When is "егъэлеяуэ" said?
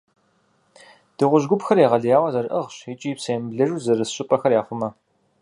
1.85-2.29